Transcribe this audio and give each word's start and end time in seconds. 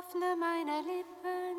öffne 0.00 0.34
meine 0.36 0.80
Lippen. 0.80 1.49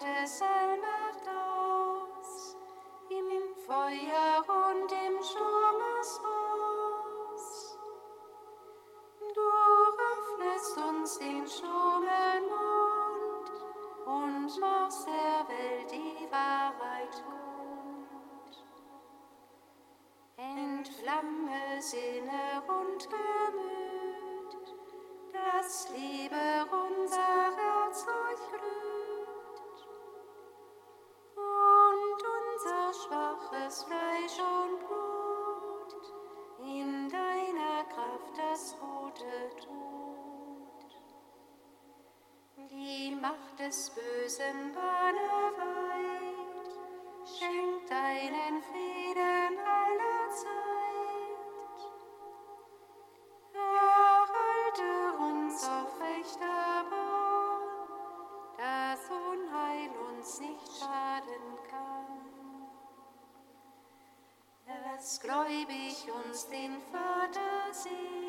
Gottes 0.00 0.42
Allmacht. 0.42 0.93
des 43.66 43.90
bösen 43.90 44.74
Banne 44.74 45.52
weit, 45.56 46.72
schenk 47.24 47.86
deinen 47.88 48.62
Frieden 48.62 49.58
aller 49.58 50.28
Zeit. 50.42 51.80
Erhalte 53.54 54.92
uns 55.18 55.64
auf 55.64 55.94
aufrechter 55.94 56.84
Bahn, 56.90 57.62
dass 58.58 59.00
Unheil 59.10 59.90
uns 60.10 60.40
nicht 60.40 60.68
schaden 60.78 61.46
kann. 61.70 62.68
Lass 64.66 65.20
gläubig 65.20 66.06
uns 66.26 66.48
den 66.48 66.82
Vater 66.92 67.72
sehen, 67.72 68.23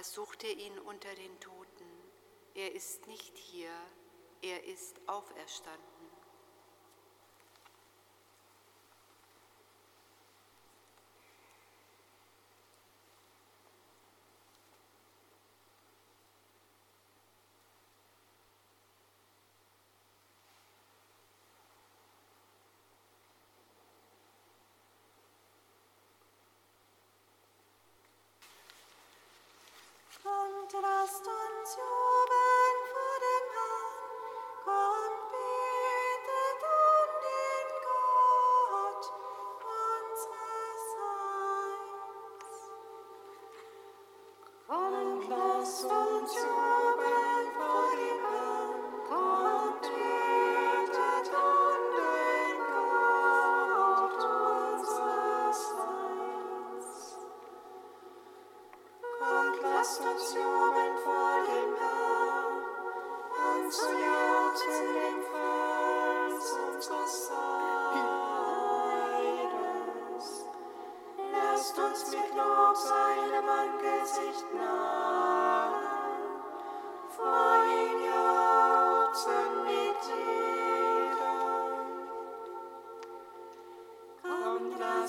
aber 0.00 0.04
suchte 0.08 0.46
ihn 0.46 0.78
unter 0.78 1.14
den 1.14 1.38
Toten. 1.40 1.84
Er 2.54 2.74
ist 2.74 3.06
nicht 3.06 3.36
hier, 3.36 3.68
er 4.40 4.64
ist 4.64 4.98
auferstanden. 5.06 5.99
trastans 30.70 31.74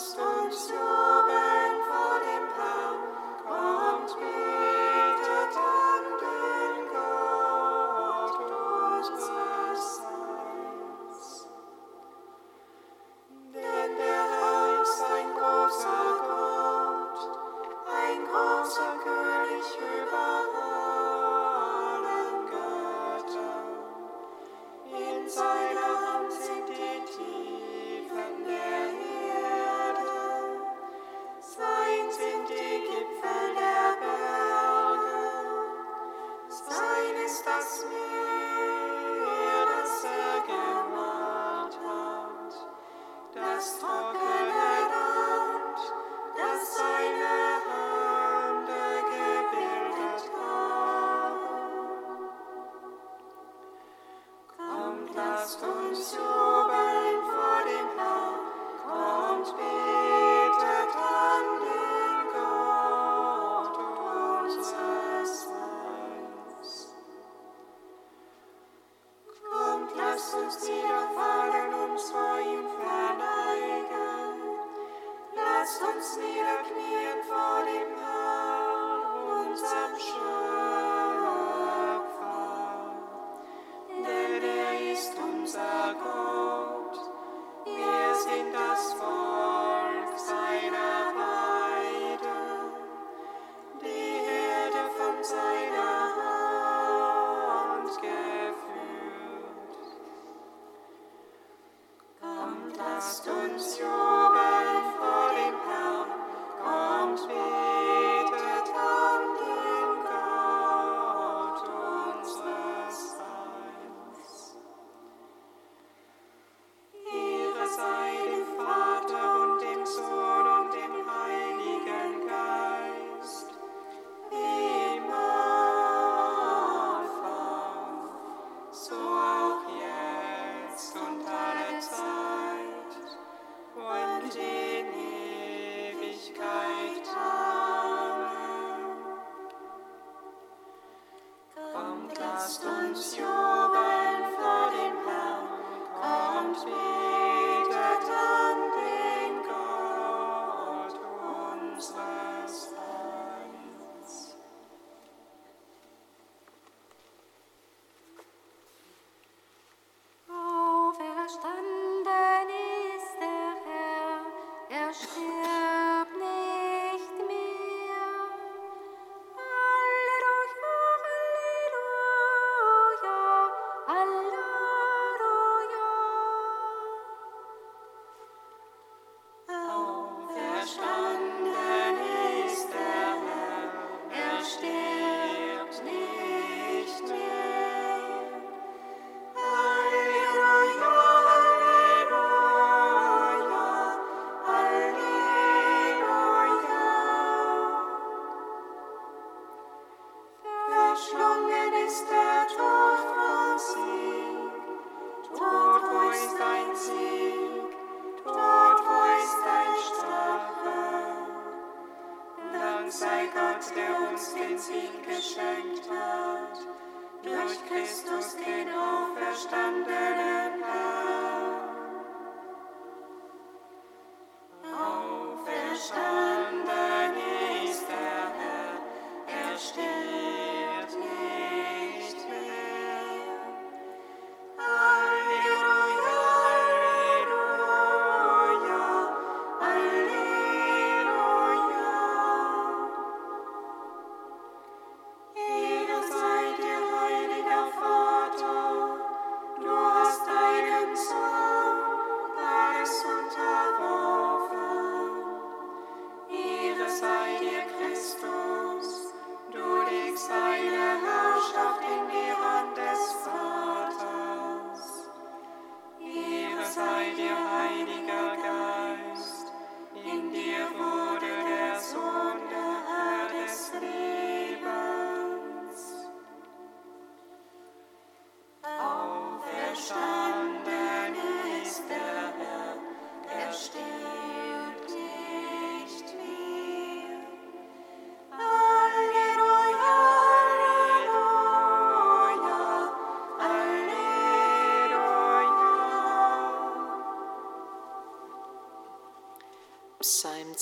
stars. 0.01 0.30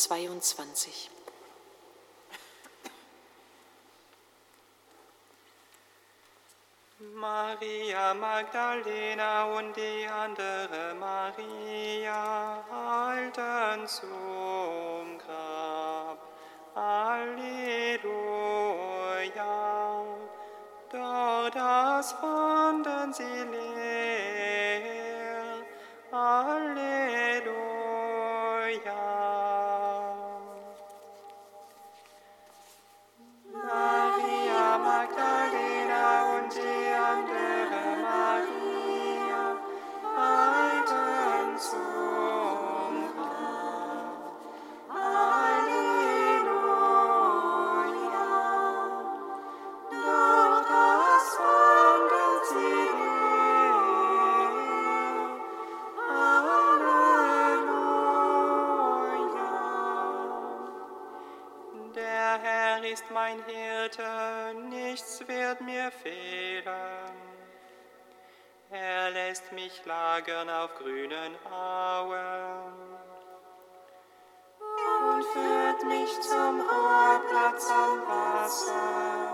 22. 0.09 1.11
Maria 7.13 8.15
Magdalena 8.15 9.43
und 9.55 9.77
die 9.77 10.07
andere 10.07 10.95
Maria 10.99 12.63
halten 12.71 13.87
zum 13.87 15.19
Grab. 15.19 16.17
Halleluja. 16.75 18.09
Dort 20.91 21.53
fanden 22.19 23.13
sie 23.13 23.43
leer. 23.51 24.73
Halleluja. 26.11 26.98
mein 63.29 63.43
Hirte, 63.45 64.59
nichts 64.69 65.23
wird 65.27 65.61
mir 65.61 65.91
fehlen. 65.91 66.63
Er 68.71 69.11
lässt 69.11 69.51
mich 69.51 69.85
lagern 69.85 70.49
auf 70.49 70.75
grünen 70.75 71.35
Auen 71.51 72.73
und 74.59 75.25
führt 75.25 75.83
mich 75.85 76.21
zum 76.21 76.61
Ruheplatz 76.61 77.69
am 77.69 78.07
Wasser. 78.07 79.33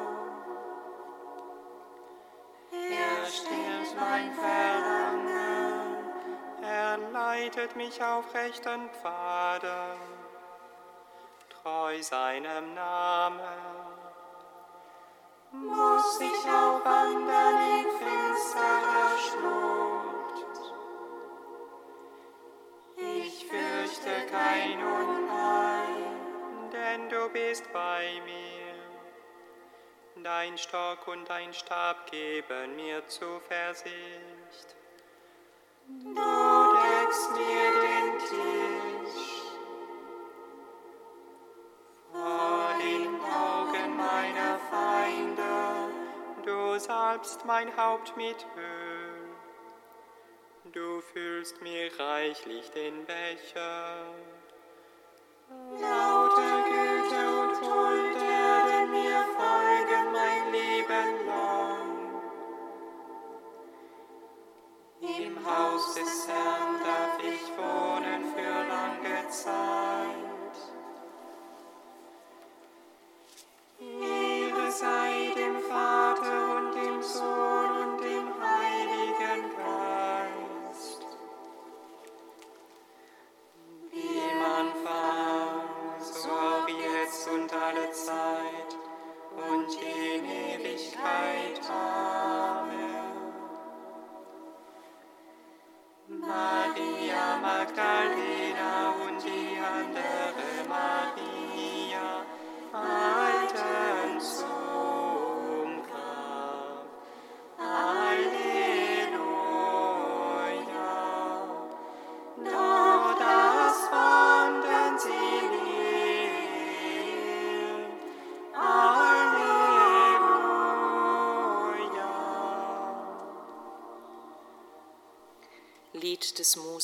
Er 2.71 3.25
stillt 3.27 3.95
mein 3.99 4.33
Verlangen, 4.33 5.95
er 6.63 6.97
leitet 7.11 7.75
mich 7.75 8.01
auf 8.03 8.33
rechten 8.33 8.89
Pfaden 8.89 10.24
treu 11.65 12.01
seinem 12.03 12.75
Namen. 12.75 13.39
Muss 15.51 16.19
ich 16.21 16.49
auch 16.49 16.85
wandern 16.85 17.59
in 17.79 17.87
finsterer 17.97 19.17
Schlucht. 19.25 20.61
Ich 22.97 23.47
fürchte 23.47 24.31
kein 24.31 24.77
Unheil, 24.79 26.03
denn 26.71 27.09
du 27.09 27.29
bist 27.29 27.71
bei 27.73 28.21
mir. 28.25 30.23
Dein 30.23 30.57
Stock 30.59 31.07
und 31.07 31.27
dein 31.27 31.51
Stab 31.53 32.11
geben 32.11 32.75
mir 32.75 33.07
Zuversicht. 33.07 34.75
du 35.87 36.34
salbst 46.85 47.45
mein 47.45 47.75
Haupt 47.77 48.15
mit 48.15 48.45
Öl. 48.57 49.35
Du 50.71 51.01
füllst 51.01 51.61
mir 51.61 51.89
reichlich 51.99 52.69
den 52.71 53.05
Becher. 53.05 54.05
laute 55.81 56.49
Güte 56.69 57.21
und 57.41 57.55
Huld 57.61 58.15
werden 58.21 58.91
mir 58.91 59.25
folgen 59.39 60.05
mein 60.11 60.51
Leben 60.51 61.27
lang. 61.27 61.95
Im 65.01 65.35
Haus 65.45 65.95
des 65.95 66.27
Herrn 66.27 66.79
darf 66.83 67.17
ich 67.19 67.45
wohnen 67.57 68.21
für 68.33 68.57
lange 68.69 69.29
Zeit. 69.29 69.74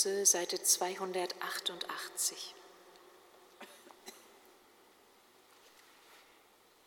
Mose, 0.03 0.25
Seite 0.25 0.61
288. 0.61 2.55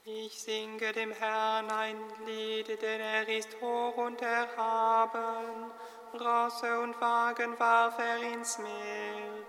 Ich 0.05 0.41
singe 0.41 0.93
dem 0.93 1.13
Herrn 1.13 1.71
ein 1.71 1.97
Lied, 2.27 2.67
denn 2.83 3.01
er 3.01 3.29
ist 3.29 3.51
hoch 3.61 3.97
und 3.99 4.21
erhaben. 4.21 5.71
Rosse 6.15 6.81
und 6.81 7.01
Wagen 7.01 7.57
warf 7.59 7.99
er 7.99 8.33
ins 8.33 8.59
Meer. 8.59 9.45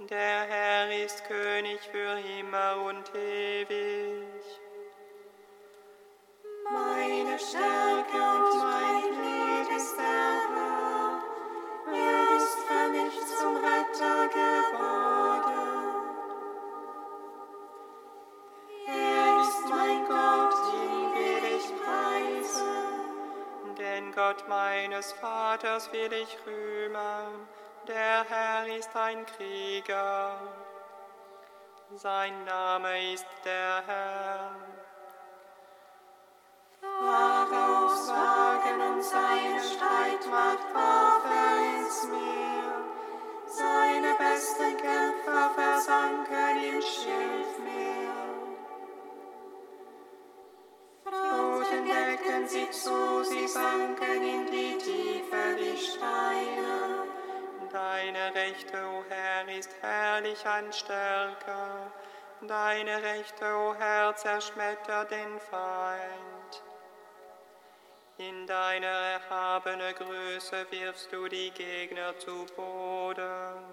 Der 0.00 0.42
Herr 0.42 1.04
ist 1.04 1.24
König 1.24 1.80
für 1.92 2.18
immer 2.40 2.76
und 2.88 3.08
ewig. 3.14 4.11
Gott 24.32 24.48
meines 24.48 25.12
Vaters 25.12 25.92
will 25.92 26.10
ich 26.10 26.38
rühmen. 26.46 27.46
Der 27.86 28.24
Herr 28.26 28.66
ist 28.78 28.96
ein 28.96 29.26
Krieger. 29.26 30.40
Sein 31.96 32.42
Name 32.46 33.12
ist 33.12 33.26
der 33.44 33.82
Herr. 33.86 34.56
Pharaos 36.80 38.08
Wagen 38.08 38.80
und 38.80 39.04
seine 39.04 39.60
Streitmacht 39.60 40.74
warf 40.74 41.24
er 41.26 41.80
ins 41.80 42.04
Meer. 42.04 42.72
Seine 43.48 44.14
besten 44.14 44.78
Kämpfer 44.78 45.50
versanken 45.54 46.56
im 46.70 46.80
Schilfmeer. 46.80 48.21
Deckten 52.42 52.48
sie 52.48 52.70
zu, 52.70 53.24
sie 53.24 53.46
sanken 53.46 54.22
in 54.22 54.46
die 54.46 54.78
Tiefe 54.78 55.56
wie 55.56 55.76
Steine. 55.76 57.06
Deine 57.70 58.34
Rechte, 58.34 58.76
o 58.76 59.04
Herr, 59.08 59.48
ist 59.48 59.70
herrlich 59.80 60.46
an 60.46 60.72
Stärke. 60.72 61.90
Deine 62.42 63.02
Rechte, 63.02 63.44
o 63.44 63.74
Herr, 63.74 64.14
zerschmettert 64.16 65.10
den 65.10 65.40
Feind. 65.40 66.62
In 68.18 68.46
deine 68.46 68.86
erhabene 68.86 69.94
Größe 69.94 70.66
wirfst 70.70 71.12
du 71.12 71.28
die 71.28 71.50
Gegner 71.50 72.16
zu 72.18 72.46
Boden. 72.56 73.64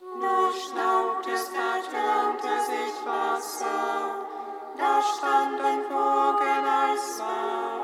Du 0.00 0.52
schnaubtest, 0.52 1.52
da 1.54 1.74
türmte 1.90 2.64
sich 2.64 3.06
Wasser, 3.06 4.39
da 4.80 5.02
standen 5.02 5.84
Wogen 5.90 6.64
als 6.66 7.20
Wall. 7.20 7.80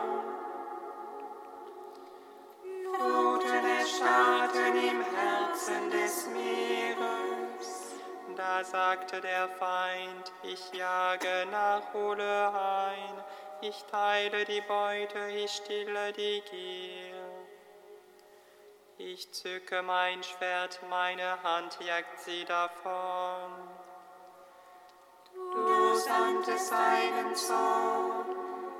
Fluten 2.94 3.64
erstarrten 3.78 4.76
im 4.76 5.04
Herzen 5.14 5.90
des 5.90 6.26
Meeres. 6.28 7.94
Da 8.36 8.64
sagte 8.64 9.20
der 9.20 9.48
Feind, 9.48 10.32
ich 10.42 10.72
jage 10.72 11.46
nach, 11.50 11.92
hole 11.92 12.48
ein, 12.48 13.24
ich 13.60 13.84
teile 13.90 14.44
die 14.44 14.62
Beute, 14.62 15.28
ich 15.28 15.52
stille 15.52 16.12
die 16.12 16.42
Gier. 16.50 17.26
Ich 18.98 19.30
zücke 19.32 19.82
mein 19.82 20.22
Schwert, 20.22 20.80
meine 20.88 21.42
Hand 21.42 21.78
jagt 21.80 22.18
sie 22.20 22.46
davon. 22.46 23.75
Sandtest 26.06 26.68
seinen 26.68 27.34
Zorn, 27.34 28.26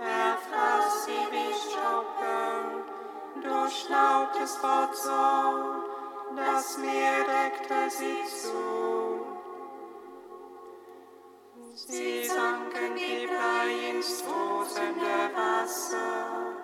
er 0.01 0.39
fraß 0.39 1.07
sie 1.07 1.27
wie 1.33 1.53
Stoppeln. 1.55 2.85
Du 3.43 3.69
schnaubtest 3.69 4.59
vor 4.59 4.93
Zorn, 4.93 5.83
das 6.37 6.79
Meer 6.79 7.25
deckte 7.25 7.91
sie 7.91 8.23
zu. 8.27 9.27
Sie 11.75 12.25
sanken 12.27 12.95
wie 12.95 13.27
Blei 13.27 13.91
ins 13.91 14.23
tosende 14.23 15.31
Wasser. 15.35 16.55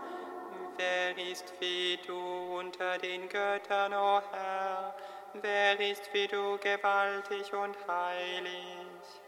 Wer 0.76 1.18
ist 1.32 1.52
wie 1.58 1.98
du 2.06 2.58
unter 2.58 2.98
den 2.98 3.28
Göttern, 3.28 3.94
o 3.94 4.22
Herr? 4.30 4.94
Wer 5.34 5.80
ist 5.80 6.08
wie 6.12 6.28
du 6.28 6.56
gewaltig 6.58 7.52
und 7.52 7.76
heilig? 7.88 9.21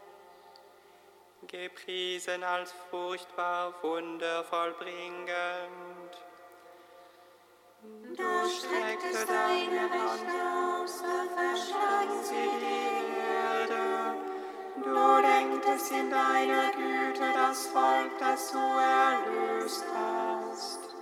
Gepriesen 1.47 2.43
als 2.43 2.73
furchtbar 2.89 3.73
wundervollbringend. 3.81 5.25
Du 8.15 8.49
strecktest 8.49 9.29
deine 9.29 9.83
Rechte 9.83 10.37
aus, 10.81 11.01
da 11.01 11.25
verschlang 11.35 12.23
sie 12.23 12.49
die 12.59 12.89
Erde. 13.19 14.15
Du 14.83 14.99
lenktest 15.21 15.91
in 15.91 16.09
deiner 16.09 16.71
Güte 16.71 17.31
das 17.33 17.67
Volk, 17.67 18.17
das 18.19 18.51
du 18.51 18.57
erlöst 18.57 19.85
hast. 19.93 20.95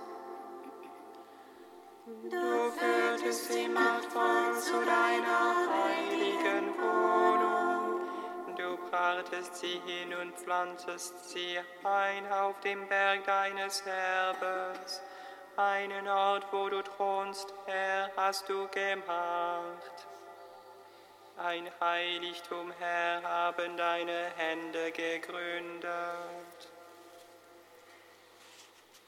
Du 2.30 2.72
führtest 2.72 3.52
sie 3.52 3.68
machtvoll 3.68 4.60
zu 4.60 4.84
deiner 4.84 5.54
heiligen 5.70 6.76
Wohnung. 6.78 7.33
Brachtest 8.94 9.56
sie 9.56 9.80
hin 9.86 10.14
und 10.14 10.36
pflanzest 10.36 11.28
sie 11.30 11.58
ein 11.82 12.32
auf 12.32 12.60
dem 12.60 12.86
Berg 12.86 13.24
deines 13.24 13.80
Erbes. 13.80 15.02
Einen 15.56 16.06
Ort, 16.06 16.46
wo 16.52 16.68
du 16.68 16.80
thronst, 16.80 17.52
Herr, 17.66 18.12
hast 18.16 18.48
du 18.48 18.68
gemacht. 18.68 20.06
Ein 21.36 21.68
Heiligtum, 21.80 22.72
Herr, 22.78 23.20
haben 23.24 23.76
deine 23.76 24.30
Hände 24.36 24.92
gegründet. 24.92 25.90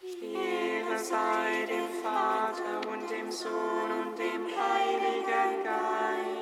Ehre 0.03 0.99
sei 0.99 1.65
dem 1.69 2.03
Vater 2.03 2.89
und 2.91 3.09
dem 3.09 3.31
Sohn 3.31 3.91
und 4.03 4.19
dem 4.19 4.47
Heiligen 4.47 5.63
Geist, 5.63 6.36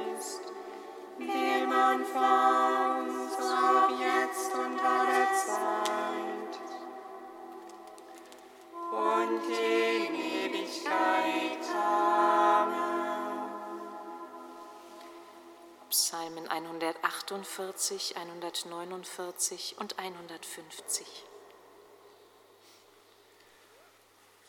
im 1.18 1.72
Anfang, 1.72 3.08
auch 3.40 3.90
jetzt 4.00 4.54
und 4.54 4.80
alle 4.80 5.26
Zeit 5.46 6.54
und 8.90 9.44
in 9.48 10.14
Ewigkeit. 10.14 11.34
Psalmen 15.90 16.48
148, 16.48 18.16
149 18.16 19.76
und 19.78 19.98
150. 19.98 21.24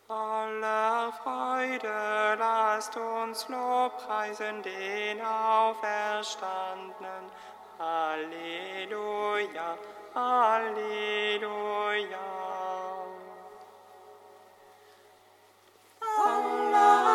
Aller 0.07 1.11
Freude, 1.23 2.35
lasst 2.37 2.95
uns 2.95 3.49
Lobpreisen 3.49 4.61
den 4.61 5.19
Auferstandenen. 5.19 7.31
Halleluja, 7.79 9.79
Halleluja. 10.13 11.49
Aller 16.23 17.14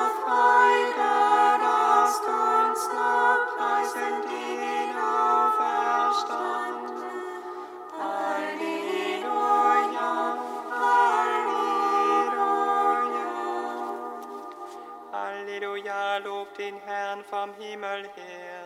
lobt 16.24 16.58
den 16.58 16.76
Herrn 16.80 17.24
vom 17.24 17.52
Himmel 17.54 18.02
her, 18.14 18.64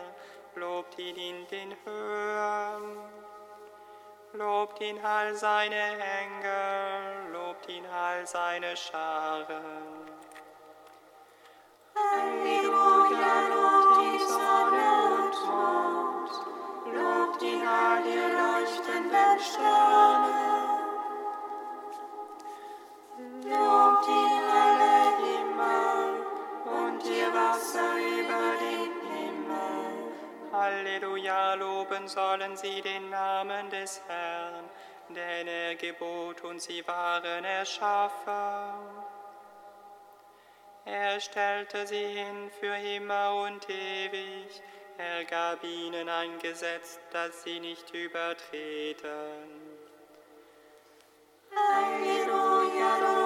lobt 0.55 0.97
ihn 0.99 1.15
in 1.15 1.47
den 1.47 1.75
Höhen. 1.85 2.99
Lobt 4.33 4.81
ihn 4.81 4.99
all 5.03 5.33
seine 5.35 5.75
Engel, 5.75 7.31
lobt 7.31 7.69
ihn 7.69 7.85
all 7.85 8.27
seine 8.27 8.75
Scharen. 8.75 9.63
Halleluja, 11.95 13.47
lobt 13.47 13.97
die 14.01 14.19
Sonne 14.25 14.89
und 15.15 15.35
Mond, 15.47 16.31
lobt 16.93 17.41
ihn 17.43 17.65
all 17.65 18.05
ihr 18.05 18.27
leuchtenden 18.27 19.39
Sterne. 19.39 20.64
Halleluja, 30.55 31.55
loben 31.55 32.07
sollen 32.07 32.55
sie 32.55 32.81
den 32.81 33.09
Namen 33.09 33.69
des 33.69 34.01
Herrn, 34.07 34.63
denn 35.09 35.47
er 35.47 35.75
gebot 35.75 36.43
und 36.43 36.61
sie 36.61 36.85
waren 36.87 37.43
erschaffen. 37.43 38.79
Er 40.85 41.19
stellte 41.19 41.85
sie 41.85 42.05
hin 42.05 42.49
für 42.59 42.75
immer 42.75 43.35
und 43.43 43.69
ewig, 43.69 44.61
er 44.97 45.25
gab 45.25 45.61
ihnen 45.63 46.07
ein 46.07 46.39
Gesetz, 46.39 46.99
das 47.11 47.43
sie 47.43 47.59
nicht 47.59 47.93
übertreten. 47.93 49.03
Halleluja, 51.53 53.24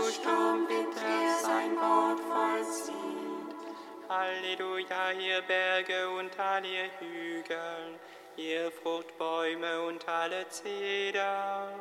Sturmwind, 0.00 0.94
der 0.94 1.38
sein 1.42 1.76
Wort 1.76 2.20
vollzieht. 2.20 2.96
Halleluja, 4.08 5.12
ihr 5.12 5.42
Berge 5.42 6.08
und 6.10 6.38
all 6.38 6.64
ihr 6.64 6.88
Hügel, 7.00 7.98
ihr 8.36 8.70
Fruchtbäume 8.70 9.82
und 9.86 10.06
alle 10.08 10.48
Zeder. 10.48 11.72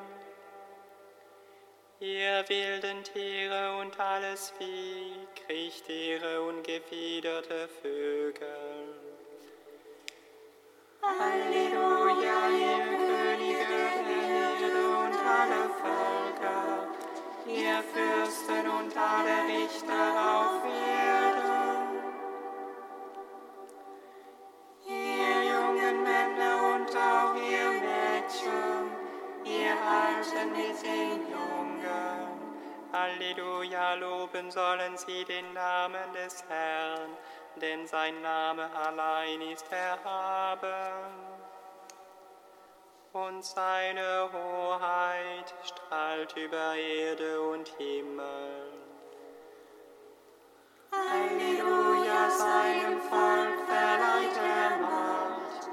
Ihr 1.99 2.43
wilden 2.49 3.03
Tiere 3.03 3.77
und 3.79 3.99
alles 3.99 4.53
Vieh, 4.57 5.13
Kriechtiere 5.45 6.41
und 6.41 6.63
gefiederte 6.63 7.69
Vögel. 7.81 8.95
Halleluja, 11.01 12.49
ihr 12.49 12.97
Könige 12.97 13.65
der 13.69 14.21
Erde 14.35 14.73
und 15.03 15.15
alle 15.15 15.69
Völker, 15.79 16.24
ihr 17.47 17.83
Fürsten 17.93 18.69
und 18.69 18.97
alle 18.97 19.47
Richter 19.47 20.03
auf 20.31 20.63
Erden. 20.65 21.99
Ihr 24.87 25.43
jungen 25.51 26.03
Männer 26.03 26.75
und 26.75 26.89
auch 26.95 27.35
ihr 27.35 27.69
Mädchen, 27.69 28.91
ihr 29.43 29.75
Alten 29.75 30.51
mit 30.51 30.81
den 30.83 31.21
Jungen. 31.29 32.25
Halleluja, 32.91 33.93
loben 33.95 34.49
sollen 34.49 34.97
sie 34.97 35.23
den 35.25 35.53
Namen 35.53 36.13
des 36.13 36.43
Herrn, 36.47 37.11
denn 37.61 37.85
sein 37.85 38.21
Name 38.21 38.69
allein 38.75 39.41
ist 39.41 39.71
erhaben. 39.71 41.34
Und 43.15 43.45
seine 43.45 44.29
Hoheit 44.33 45.53
strahlt 45.63 46.35
über 46.35 46.75
Erde 46.75 47.39
und 47.43 47.65
Himmel. 47.77 48.73
Halleluja, 50.91 52.29
seinem 52.29 52.99
Volk 52.99 53.55
verleiht 53.67 54.35
er 54.35 54.77
Macht. 54.81 55.69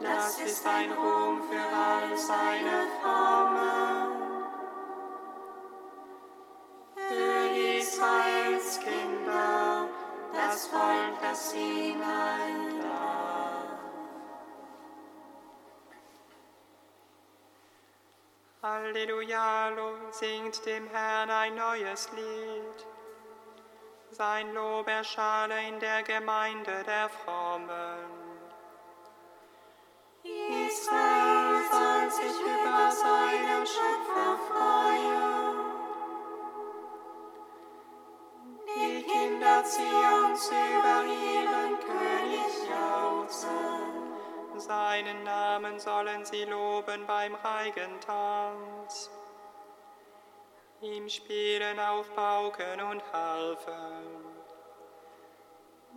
Das 0.00 0.38
ist 0.40 0.66
ein 0.66 0.90
Ruhm 0.92 1.42
für 1.50 1.76
all 1.76 2.16
seine 2.16 2.86
Frommen. 3.02 4.46
Für 6.94 7.78
Israels 7.78 8.80
Kinder, 8.80 9.86
das 10.32 10.66
Volk, 10.68 11.20
das 11.20 11.54
ihn 11.54 12.00
Halleluja, 18.66 19.68
lo- 19.76 20.10
singt 20.10 20.66
dem 20.66 20.88
Herrn 20.88 21.30
ein 21.30 21.54
neues 21.54 22.10
Lied. 22.16 22.78
Sein 24.10 24.52
Lob 24.54 24.88
erschalle 24.88 25.68
in 25.68 25.78
der 25.78 26.02
Gemeinde 26.02 26.82
der 26.84 27.08
Frommen. 27.08 28.10
Israel 30.24 31.60
soll 31.70 32.10
sich 32.10 32.40
über 32.40 32.90
seinen 32.90 33.64
Schöpfer 33.74 34.30
freuen. 34.48 35.56
Die 38.74 39.02
Kinder 39.04 39.62
Zions 39.62 40.50
über 40.50 41.04
ihren 41.04 41.72
König 41.86 42.52
jauchzen. 42.68 43.85
Seinen 44.58 45.22
Namen 45.22 45.78
sollen 45.78 46.24
sie 46.24 46.44
loben 46.44 47.06
beim 47.06 47.34
Reigentanz. 47.34 49.10
ihm 50.80 51.08
spielen 51.08 51.78
auf 51.78 52.14
Pauken 52.14 52.80
und 52.80 53.02
Harfen. 53.12 54.36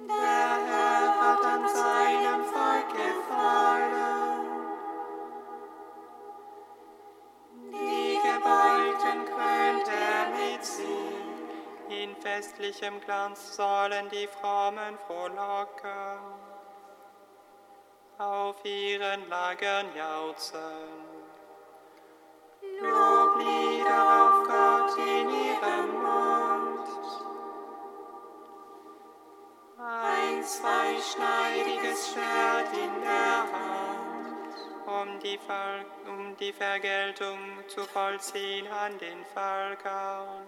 Der 0.08 0.66
Herr 0.68 1.22
hat 1.22 1.46
an 1.46 1.68
seinem 1.68 2.44
Volk 2.46 2.90
gefallen. 2.90 4.30
Die 7.72 8.20
Gebeugten 8.24 9.26
krönt 9.26 9.88
er 9.88 10.30
mit 10.30 10.66
Sieg. 10.66 11.30
In 11.90 12.16
festlichem 12.16 13.02
Glanz 13.02 13.56
sollen 13.56 14.10
die 14.10 14.28
Frommen 14.28 14.98
frohlocken, 15.08 16.20
auf 18.20 18.64
ihren 18.66 19.30
Lagern 19.30 19.86
jauchzen. 19.96 20.60
Loblieder 22.82 24.04
auf 24.22 24.48
Gott 24.48 24.98
in 24.98 25.30
ihrem 25.30 25.92
Mund. 25.94 26.88
Ein 29.78 30.44
zweischneidiges 30.44 32.12
Schwert 32.12 32.74
in 32.74 33.02
der 33.02 33.44
Hand. 33.54 33.90
um 34.86 35.20
die, 35.20 35.38
Ver 35.38 35.86
um 36.08 36.36
die 36.38 36.52
Vergeltung 36.52 37.40
zu 37.68 37.84
vollziehen 37.84 38.68
an 38.68 38.98
den 38.98 39.24
Völkern, 39.34 40.46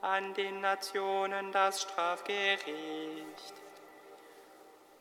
an 0.00 0.32
den 0.34 0.60
Nationen 0.60 1.52
das 1.52 1.82
Strafgericht. 1.82 3.65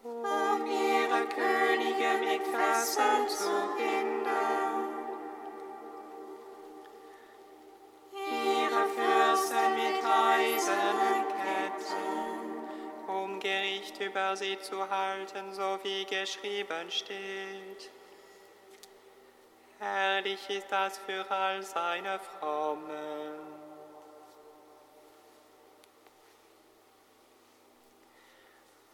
Um 0.05 0.65
ihre 0.67 1.25
Könige 1.27 2.19
mit 2.19 2.45
Fesseln 2.47 3.27
zu 3.27 3.75
binden. 3.75 4.25
Ihre 8.13 8.87
Fürsten 8.89 9.73
mit 9.73 10.03
eisernen 10.05 11.25
Ketten. 11.27 12.25
um 13.07 13.39
Gericht 13.39 13.99
über 13.99 14.35
sie 14.35 14.59
zu 14.59 14.89
halten, 14.89 15.51
so 15.51 15.79
wie 15.83 16.05
geschrieben 16.05 16.89
steht. 16.89 17.89
Herrlich 19.79 20.49
ist 20.49 20.71
das 20.71 20.97
für 20.99 21.29
all 21.29 21.61
seine 21.61 22.19
Frommen. 22.19 23.54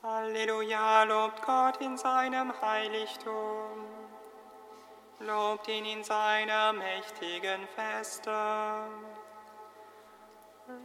Halleluja, 0.04 1.04
lobt 1.04 1.46
Gott 1.46 1.80
in 1.80 1.96
seinem 1.96 2.52
Heiligtum. 2.60 3.86
Lobt 5.20 5.68
ihn 5.68 5.86
in 5.86 6.04
seiner 6.04 6.74
mächtigen 6.74 7.68
Feste. 7.76 8.32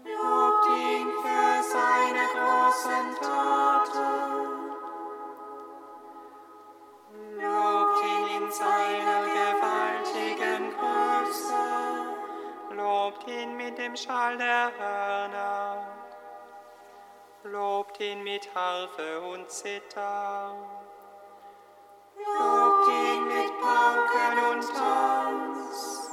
Lobt 0.05 0.66
ihn 0.68 1.09
für 1.22 1.62
seine 1.62 2.26
großen 2.35 3.16
Taten. 3.22 4.68
Lobt 7.40 8.05
ihn 8.05 8.26
in 8.37 8.52
seiner 8.52 9.22
gewaltigen 9.40 10.74
Größe. 10.76 11.64
Lobt 12.76 13.26
ihn 13.26 13.57
mit 13.57 13.79
dem 13.79 13.96
Schall 13.96 14.37
der 14.37 14.72
Hörner. 14.79 15.96
Lobt 17.53 18.01
ihn 18.01 18.25
mit 18.25 18.53
Harfe 18.57 19.21
und 19.21 19.49
Zither. 19.49 20.53
Lobt 22.17 22.89
ihn 22.89 23.29
mit 23.29 23.53
Pauken 23.61 24.39
und 24.51 24.69
Tanz. 24.75 26.11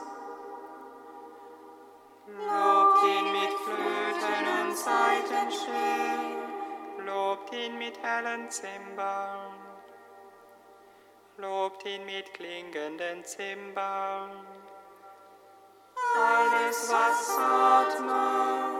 Lobt 2.27 3.03
ihn 3.03 3.31
mit 3.31 3.53
Flöten 3.63 4.45
und 4.61 4.77
Saitenspiel. 4.77 5.73
Lobt 7.03 7.51
ihn 7.51 7.79
mit 7.79 7.99
hellen 8.03 8.51
Zimbeln. 8.51 9.57
Lobt 11.37 11.83
ihn 11.85 12.05
mit 12.05 12.31
klingenden 12.35 13.23
Zimbeln. 13.23 14.45
Alles, 16.15 16.91
was 16.91 17.39
atmet. 17.39 18.72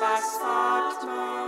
Was 0.00 0.38
atmet, 0.40 1.41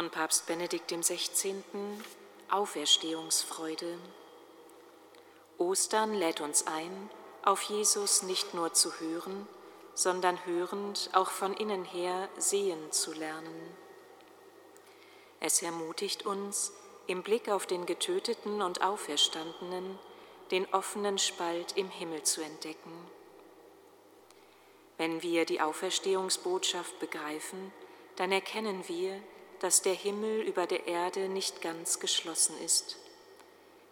Von 0.00 0.08
Papst 0.08 0.46
Benedikt 0.46 0.90
XVI. 0.90 1.62
Auferstehungsfreude. 2.48 3.98
Ostern 5.58 6.14
lädt 6.14 6.40
uns 6.40 6.66
ein, 6.66 7.10
auf 7.44 7.60
Jesus 7.64 8.22
nicht 8.22 8.54
nur 8.54 8.72
zu 8.72 8.98
hören, 8.98 9.46
sondern 9.92 10.42
hörend 10.46 11.10
auch 11.12 11.28
von 11.28 11.52
innen 11.52 11.84
her 11.84 12.30
sehen 12.38 12.90
zu 12.90 13.12
lernen. 13.12 13.76
Es 15.38 15.60
ermutigt 15.60 16.24
uns, 16.24 16.72
im 17.06 17.22
Blick 17.22 17.50
auf 17.50 17.66
den 17.66 17.84
Getöteten 17.84 18.62
und 18.62 18.80
Auferstandenen 18.80 19.98
den 20.50 20.66
offenen 20.72 21.18
Spalt 21.18 21.76
im 21.76 21.90
Himmel 21.90 22.22
zu 22.22 22.40
entdecken. 22.40 23.06
Wenn 24.96 25.20
wir 25.20 25.44
die 25.44 25.60
Auferstehungsbotschaft 25.60 26.98
begreifen, 27.00 27.70
dann 28.16 28.32
erkennen 28.32 28.88
wir, 28.88 29.20
dass 29.60 29.82
der 29.82 29.94
Himmel 29.94 30.40
über 30.40 30.66
der 30.66 30.86
Erde 30.86 31.28
nicht 31.28 31.62
ganz 31.62 32.00
geschlossen 32.00 32.54
ist. 32.64 32.96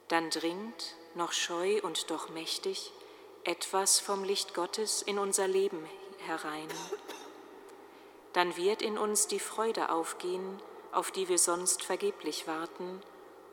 Dann 0.09 0.31
dringt, 0.31 0.97
noch 1.15 1.33
scheu 1.33 1.81
und 1.83 2.11
doch 2.11 2.31
mächtig, 2.31 2.93
etwas 3.45 4.01
vom 4.01 4.25
Licht 4.25 4.55
Gottes 4.55 5.03
in 5.03 5.19
unser 5.19 5.47
Leben 5.47 5.87
herein. 6.27 6.69
Dann 8.33 8.57
wird 8.57 8.83
in 8.83 8.99
uns 8.99 9.27
die 9.27 9.39
Freude 9.39 9.91
aufgehen, 9.91 10.61
auf 10.93 11.11
die 11.11 11.29
wir 11.29 11.39
sonst 11.39 11.83
vergeblich 11.83 12.47
warten, 12.47 13.03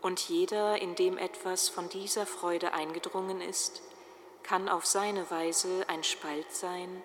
und 0.02 0.20
jeder, 0.30 0.80
in 0.80 0.94
dem 0.94 1.18
etwas 1.18 1.68
von 1.68 1.90
dieser 1.90 2.28
Freude 2.28 2.74
eingedrungen 2.74 3.42
ist, 3.42 3.82
kann 4.44 4.70
auf 4.70 4.86
seine 4.86 5.32
Weise 5.32 5.84
ein 5.88 6.04
Spalt 6.04 6.52
sein, 6.52 7.04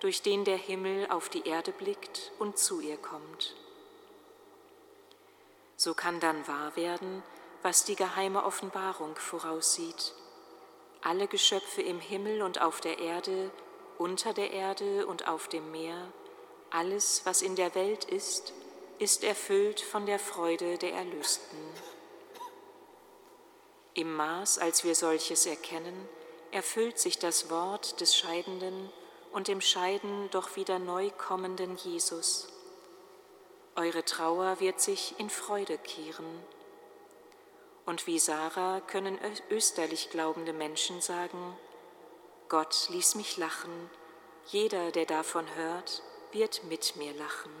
durch 0.00 0.20
den 0.20 0.44
der 0.44 0.58
Himmel 0.58 1.06
auf 1.10 1.30
die 1.30 1.46
Erde 1.46 1.72
blickt 1.72 2.32
und 2.38 2.58
zu 2.58 2.80
ihr 2.80 2.98
kommt. 2.98 3.56
So 5.82 5.94
kann 5.94 6.20
dann 6.20 6.46
wahr 6.46 6.76
werden, 6.76 7.24
was 7.62 7.84
die 7.84 7.96
geheime 7.96 8.44
Offenbarung 8.44 9.16
voraussieht. 9.16 10.14
Alle 11.02 11.26
Geschöpfe 11.26 11.82
im 11.82 11.98
Himmel 11.98 12.42
und 12.42 12.60
auf 12.60 12.80
der 12.80 13.00
Erde, 13.00 13.50
unter 13.98 14.32
der 14.32 14.52
Erde 14.52 15.08
und 15.08 15.26
auf 15.26 15.48
dem 15.48 15.72
Meer, 15.72 16.06
alles, 16.70 17.22
was 17.24 17.42
in 17.42 17.56
der 17.56 17.74
Welt 17.74 18.04
ist, 18.04 18.52
ist 19.00 19.24
erfüllt 19.24 19.80
von 19.80 20.06
der 20.06 20.20
Freude 20.20 20.78
der 20.78 20.92
Erlösten. 20.92 21.58
Im 23.94 24.14
Maß, 24.14 24.60
als 24.60 24.84
wir 24.84 24.94
solches 24.94 25.46
erkennen, 25.46 26.08
erfüllt 26.52 27.00
sich 27.00 27.18
das 27.18 27.50
Wort 27.50 28.00
des 28.00 28.14
Scheidenden 28.14 28.92
und 29.32 29.48
im 29.48 29.60
Scheiden 29.60 30.30
doch 30.30 30.54
wieder 30.54 30.78
neu 30.78 31.10
kommenden 31.10 31.74
Jesus. 31.74 32.52
Eure 33.74 34.04
Trauer 34.04 34.60
wird 34.60 34.80
sich 34.80 35.18
in 35.18 35.30
Freude 35.30 35.78
kehren. 35.78 36.42
Und 37.86 38.06
wie 38.06 38.18
Sarah 38.18 38.80
können 38.80 39.18
österlich 39.50 40.10
glaubende 40.10 40.52
Menschen 40.52 41.00
sagen, 41.00 41.56
Gott 42.50 42.88
ließ 42.90 43.14
mich 43.14 43.38
lachen, 43.38 43.90
jeder, 44.46 44.90
der 44.90 45.06
davon 45.06 45.46
hört, 45.56 46.02
wird 46.32 46.64
mit 46.64 46.96
mir 46.96 47.14
lachen. 47.14 47.52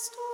Das 0.00 0.29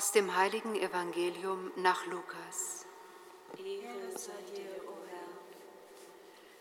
Aus 0.00 0.12
dem 0.12 0.34
heiligen 0.34 0.76
Evangelium 0.76 1.72
nach 1.76 2.06
Lukas. 2.06 2.86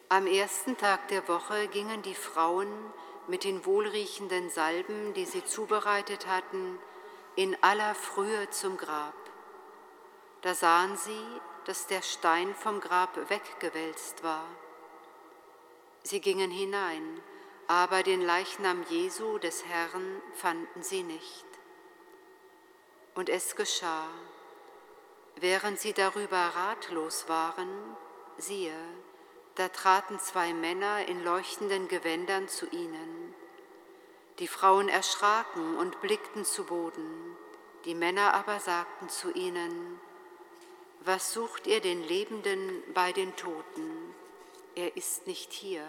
Am 0.10 0.28
ersten 0.28 0.76
Tag 0.76 1.08
der 1.08 1.26
Woche 1.30 1.70
gingen 1.70 2.02
die 2.02 2.16
Frauen 2.16 2.68
mit 3.30 3.46
den 3.46 3.66
wohlriechenden 3.66 4.50
Salben, 4.50 5.14
die 5.14 5.24
sie 5.24 5.46
zubereitet 5.46 6.28
hatten, 6.28 6.80
in 7.38 7.56
aller 7.64 7.96
Frühe 7.96 8.50
zum 8.50 8.76
Grab. 8.76 9.16
Da 10.42 10.54
sahen 10.54 10.98
sie, 10.98 11.40
dass 11.64 11.88
der 11.88 12.02
Stein 12.02 12.54
vom 12.56 12.82
Grab 12.82 13.16
weggewälzt 13.30 14.22
war. 14.22 14.44
Sie 16.04 16.20
gingen 16.20 16.52
hinein, 16.52 17.22
aber 17.68 18.04
den 18.04 18.20
Leichnam 18.22 18.84
Jesu 18.90 19.38
des 19.38 19.64
Herrn 19.66 20.22
fanden 20.34 20.84
sie 20.84 21.04
nicht. 21.04 21.49
Und 23.20 23.28
es 23.28 23.58
geschah, 23.58 24.08
während 25.36 25.78
sie 25.78 25.92
darüber 25.92 26.38
ratlos 26.38 27.28
waren, 27.28 27.68
siehe, 28.38 28.80
da 29.56 29.68
traten 29.68 30.20
zwei 30.20 30.54
Männer 30.54 31.06
in 31.06 31.26
leuchtenden 31.26 31.90
Gewändern 31.90 32.48
zu 32.48 32.66
ihnen. 32.68 33.36
Die 34.40 34.48
Frauen 34.48 34.88
erschraken 34.88 35.76
und 35.76 36.00
blickten 36.00 36.46
zu 36.46 36.64
Boden, 36.64 37.36
die 37.84 37.94
Männer 37.94 38.36
aber 38.36 38.62
sagten 38.62 39.10
zu 39.10 39.34
ihnen, 39.34 40.00
was 41.02 41.34
sucht 41.34 41.68
ihr 41.68 41.82
den 41.82 42.02
Lebenden 42.02 42.82
bei 42.94 43.12
den 43.12 43.36
Toten? 43.36 44.16
Er 44.76 44.96
ist 44.96 45.28
nicht 45.28 45.52
hier 45.52 45.86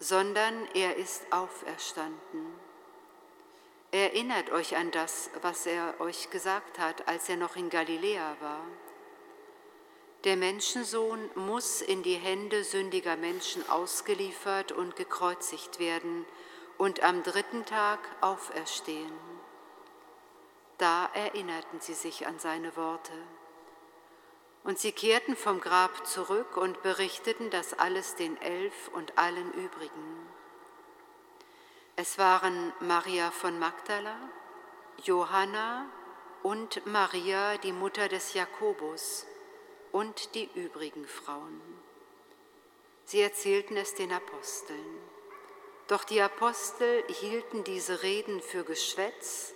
sondern 0.00 0.68
er 0.74 0.96
ist 0.96 1.32
auferstanden. 1.32 2.57
Erinnert 3.90 4.50
euch 4.50 4.76
an 4.76 4.90
das, 4.90 5.30
was 5.40 5.64
er 5.64 5.98
euch 6.00 6.28
gesagt 6.28 6.78
hat, 6.78 7.08
als 7.08 7.28
er 7.28 7.36
noch 7.36 7.56
in 7.56 7.70
Galiläa 7.70 8.36
war. 8.40 8.64
Der 10.24 10.36
Menschensohn 10.36 11.30
muss 11.36 11.80
in 11.80 12.02
die 12.02 12.16
Hände 12.16 12.64
sündiger 12.64 13.16
Menschen 13.16 13.66
ausgeliefert 13.70 14.72
und 14.72 14.94
gekreuzigt 14.96 15.78
werden 15.78 16.26
und 16.76 17.02
am 17.02 17.22
dritten 17.22 17.64
Tag 17.64 18.00
auferstehen. 18.20 19.12
Da 20.76 21.08
erinnerten 21.14 21.80
sie 21.80 21.94
sich 21.94 22.26
an 22.26 22.38
seine 22.38 22.76
Worte. 22.76 23.12
Und 24.64 24.78
sie 24.78 24.92
kehrten 24.92 25.34
vom 25.34 25.60
Grab 25.60 26.06
zurück 26.06 26.56
und 26.56 26.82
berichteten 26.82 27.50
das 27.50 27.72
alles 27.72 28.16
den 28.16 28.36
Elf 28.42 28.88
und 28.92 29.16
allen 29.16 29.52
übrigen. 29.54 30.28
Es 32.00 32.16
waren 32.16 32.72
Maria 32.78 33.32
von 33.32 33.58
Magdala, 33.58 34.16
Johanna 35.02 35.90
und 36.44 36.86
Maria, 36.86 37.58
die 37.58 37.72
Mutter 37.72 38.06
des 38.06 38.34
Jakobus, 38.34 39.26
und 39.90 40.36
die 40.36 40.48
übrigen 40.54 41.08
Frauen. 41.08 41.60
Sie 43.04 43.20
erzählten 43.20 43.76
es 43.76 43.96
den 43.96 44.12
Aposteln. 44.12 45.00
Doch 45.88 46.04
die 46.04 46.20
Apostel 46.20 47.02
hielten 47.08 47.64
diese 47.64 48.00
Reden 48.04 48.42
für 48.42 48.62
Geschwätz 48.62 49.52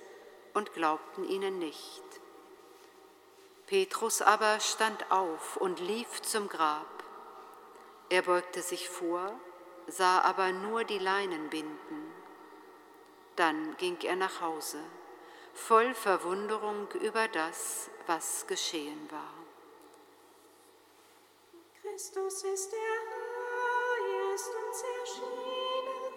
und 0.52 0.74
glaubten 0.74 1.22
ihnen 1.22 1.60
nicht. 1.60 2.02
Petrus 3.68 4.20
aber 4.20 4.58
stand 4.58 5.12
auf 5.12 5.58
und 5.58 5.78
lief 5.78 6.22
zum 6.22 6.48
Grab. 6.48 7.04
Er 8.08 8.22
beugte 8.22 8.62
sich 8.62 8.88
vor, 8.88 9.32
sah 9.86 10.22
aber 10.22 10.50
nur 10.50 10.82
die 10.82 10.98
Leinen 10.98 11.48
binden. 11.48 12.01
Dann 13.36 13.76
ging 13.78 13.98
er 14.02 14.16
nach 14.16 14.40
Hause, 14.40 14.78
voll 15.54 15.94
Verwunderung 15.94 16.90
über 17.00 17.28
das, 17.28 17.88
was 18.06 18.46
geschehen 18.46 19.10
war. 19.10 19.34
Christus 21.80 22.44
ist 22.44 22.72
der 22.72 22.78
Herr, 22.78 23.96
er 24.06 24.34
ist 24.34 24.48
uns 24.48 24.82
erschienen, 25.00 26.12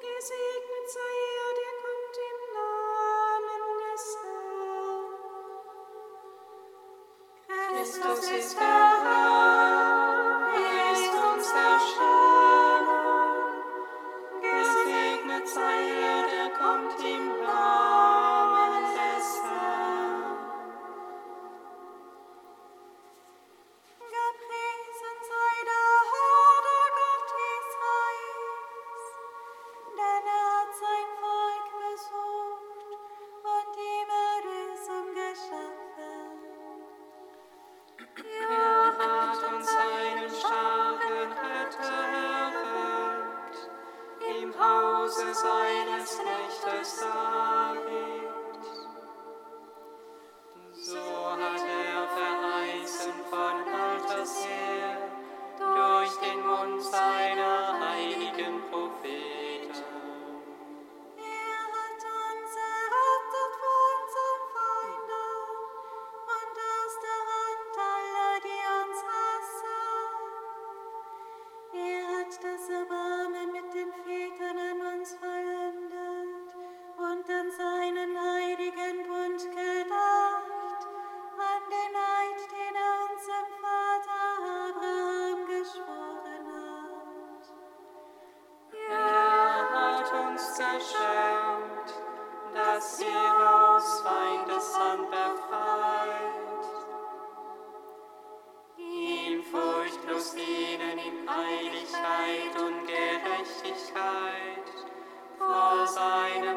gesegnet 0.00 0.86
sei 0.88 1.14
er, 1.38 1.50
der 1.60 1.74
kommt 1.82 2.16
im 2.28 2.38
Namen 2.54 3.62
des 3.80 4.04
Herrn. 4.22 5.12
Christus 7.74 8.22
ist 8.30 8.54
der 8.58 9.02
Herr, 9.02 9.31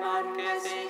seinem 0.02 0.85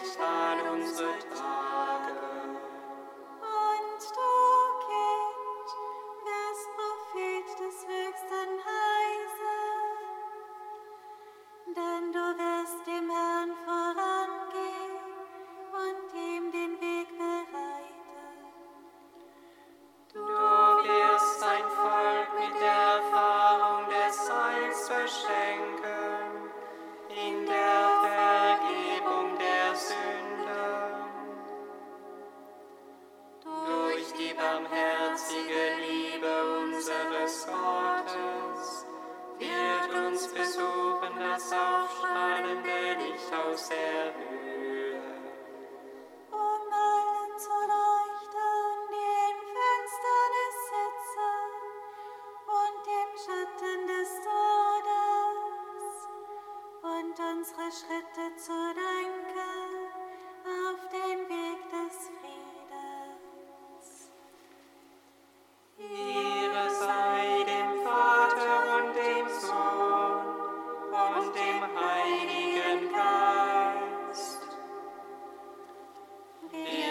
Wie 76.63 76.84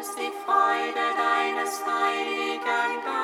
uns 0.00 0.14
die 0.14 0.32
Freude 0.46 1.06
deines 1.14 1.84
heiligen 1.84 3.04
Geistes. 3.04 3.19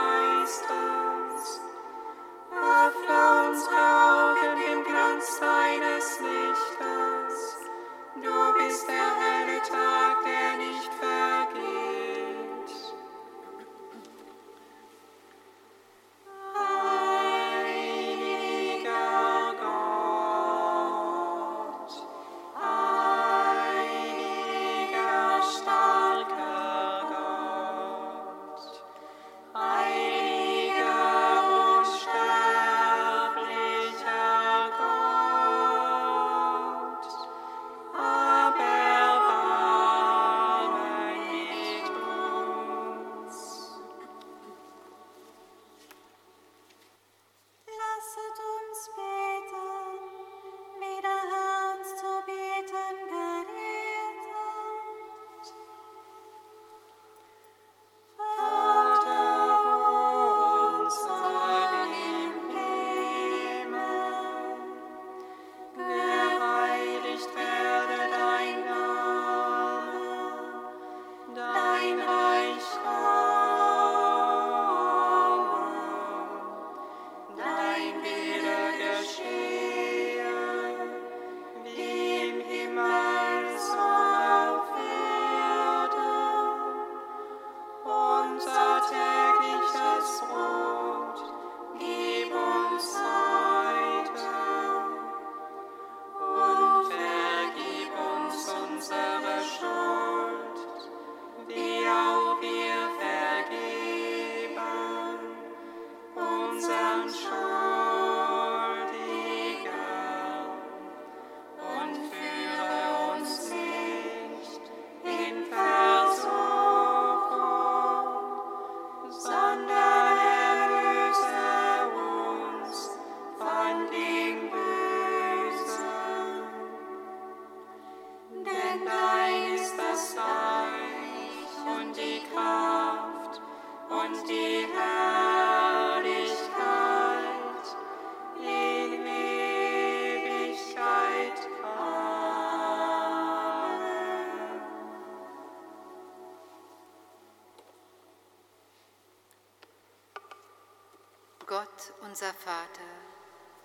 Gott, 151.47 151.93
unser 152.01 152.35
Vater, 152.35 152.91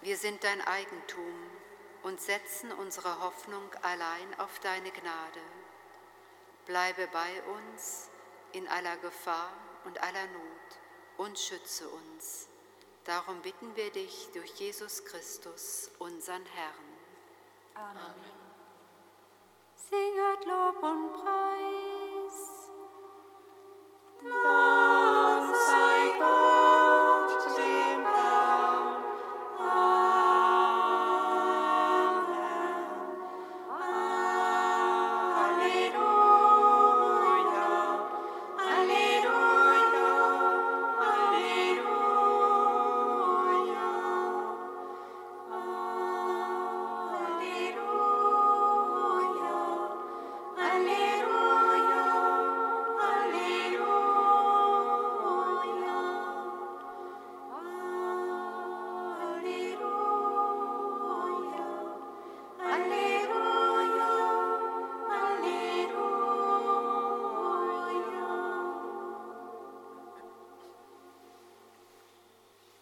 wir 0.02 0.16
sind 0.16 0.44
dein 0.44 0.62
Eigentum 0.62 1.50
und 2.04 2.22
setzen 2.22 2.72
unsere 2.72 3.22
Hoffnung 3.22 3.74
allein 3.82 4.40
auf 4.40 4.60
deine 4.60 4.92
Gnade. 4.92 5.42
Bleibe 6.68 7.08
bei 7.08 7.42
uns 7.56 8.12
in 8.52 8.68
aller 8.68 8.98
Gefahr 8.98 9.52
und 9.86 10.00
aller 10.04 10.28
Not 10.28 10.80
und 11.18 11.40
schütze 11.40 11.90
uns. 11.90 12.48
Darum 13.06 13.42
bitten 13.42 13.76
wir 13.76 13.92
dich 13.92 14.30
durch 14.32 14.52
Jesus 14.52 15.04
Christus, 15.04 15.90
unseren 15.98 16.46
Herrn. 16.46 16.98
Amen. 17.74 18.14
Singet 19.76 20.46
Lob 20.46 20.84
und 20.84 21.14
Preis. 21.14 21.71